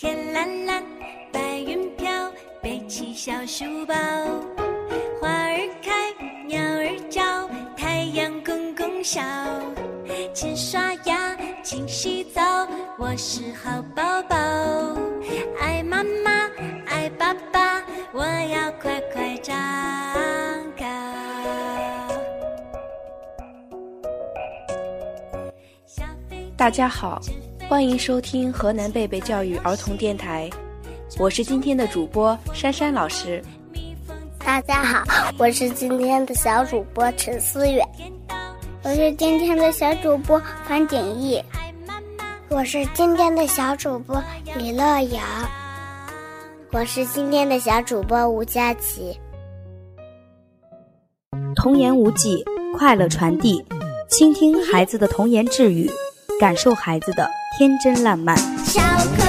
[0.00, 0.80] 天蓝蓝
[1.32, 2.06] 白云飘
[2.62, 3.94] 背起小书包
[5.20, 6.14] 花儿开
[6.46, 7.20] 鸟儿叫
[7.76, 9.20] 太阳公公笑
[10.32, 12.40] 勤刷牙勤洗澡
[12.96, 14.36] 我是好宝宝
[15.58, 16.48] 爱妈妈
[16.86, 19.56] 爱爸爸我要快快长
[20.76, 20.84] 高
[25.84, 27.20] 小飞大家好
[27.68, 30.48] 欢迎收听河南贝贝教育儿童电台，
[31.18, 33.44] 我是今天的主播珊珊老师。
[34.38, 35.04] 大家好，
[35.36, 37.86] 我是今天的小主播陈思远。
[38.82, 41.38] 我是今天的小主播樊景逸。
[42.48, 44.18] 我是今天的小主播
[44.56, 45.20] 李乐瑶。
[46.72, 49.14] 我是今天的小主播吴佳琪。
[51.54, 52.42] 童言无忌，
[52.78, 53.62] 快乐传递，
[54.08, 55.90] 倾听孩子的童言稚语，
[56.40, 58.36] 感受孩子的天真烂漫。
[58.64, 58.80] 小
[59.16, 59.27] 可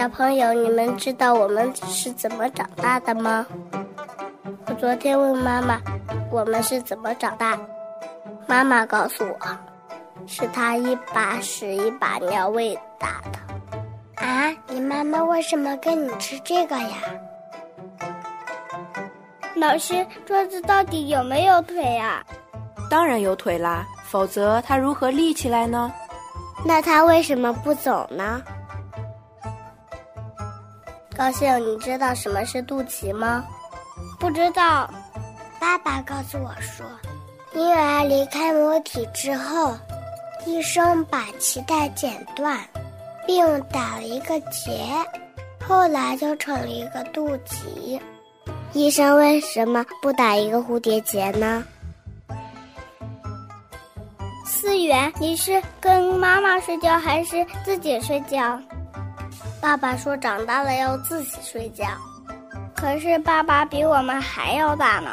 [0.00, 3.46] 小朋友，你们知道我们是怎么长大的吗？
[4.64, 5.78] 我昨天问妈妈，
[6.30, 7.60] 我们是怎么长大？
[8.46, 9.46] 妈妈告诉我，
[10.26, 14.24] 是她一把屎一把尿喂大的。
[14.24, 16.96] 啊，你妈妈为什么跟你吃这个呀？
[19.54, 22.24] 老师，桌子到底有没有腿呀、
[22.88, 25.92] 当然有腿啦，否则它如何立起来呢？
[26.64, 28.40] 那它为什么不走呢？
[31.20, 33.44] 高兴，你知道什么是肚脐吗？
[34.18, 34.90] 不知道。
[35.60, 36.86] 爸爸告诉我说，
[37.52, 39.76] 婴儿离开母体之后，
[40.46, 42.58] 医生把脐带剪断，
[43.26, 44.82] 并打了一个结，
[45.62, 48.00] 后来就成了一个肚脐。
[48.72, 51.62] 医生为什么不打一个蝴蝶结呢？
[54.46, 58.58] 思源，你是跟妈妈睡觉还是自己睡觉？
[59.60, 61.86] 爸爸说长大了要自己睡觉，
[62.74, 65.10] 可是爸爸比我们还要大呢，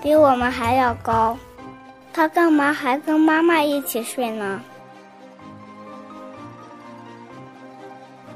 [0.00, 1.36] 比我们还要高，
[2.12, 4.60] 他干嘛还跟妈妈一起睡呢？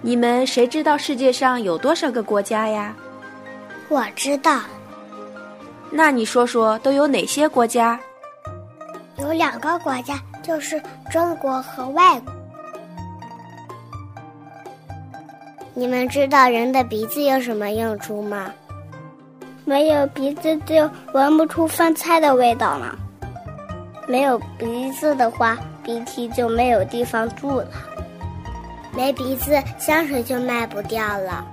[0.02, 2.94] 你们谁知道世界上有多少个国家呀？
[3.88, 4.60] 我知道
[5.90, 7.98] 那你说说都有哪些国家？
[9.18, 12.32] 有两个国家，就是中国和外国。
[15.80, 18.52] 你们知道人的鼻子有什么用处吗？
[19.64, 22.94] 没有鼻子就闻不出饭菜的味道了。
[24.06, 27.66] 没有鼻子的话，鼻涕就没有地方住了。
[28.92, 31.46] 没鼻子，香水就卖不掉了。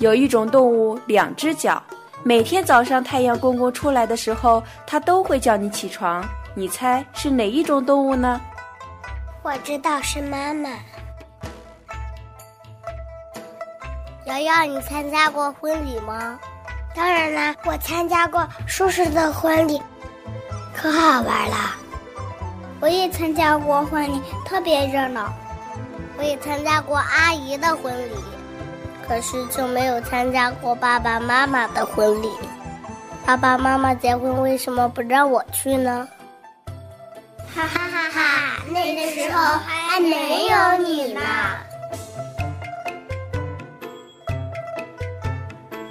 [0.00, 1.82] 有一种动物两只脚，
[2.24, 6.22] 每天早上太阳公公出来的时候，它都会叫你起床。
[6.54, 8.38] 你猜是哪一种动物呢？
[9.42, 10.68] 我知道是妈妈。
[14.26, 16.36] 瑶瑶，你参加过婚礼吗？
[16.96, 19.80] 当然啦，我参加过叔叔的婚礼，
[20.74, 21.76] 可好玩了。
[22.80, 25.32] 我也参加过婚礼，特别热闹。
[26.18, 28.14] 我也参加过阿姨的婚礼，
[29.06, 32.28] 可是就没有参加过爸爸妈妈的婚礼。
[33.24, 36.08] 爸爸妈妈结婚为什么不让我去呢？
[37.54, 38.62] 哈哈哈哈！
[38.70, 41.20] 那个时候还没有你呢。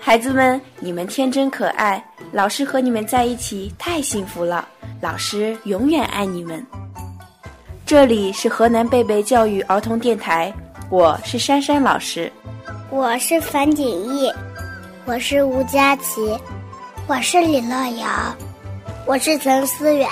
[0.05, 1.99] 孩子们，你们天真可爱，
[2.31, 4.67] 老师和你们在一起太幸福了，
[5.01, 6.63] 老师永远爱你们。
[7.87, 10.53] 这里是河南贝贝教育儿童电台，
[10.91, 12.31] 我是珊珊老师。
[12.91, 14.31] 我是樊景逸，
[15.05, 16.37] 我是吴佳琪，
[17.07, 18.07] 我是李乐瑶，
[19.07, 20.07] 我是陈思远。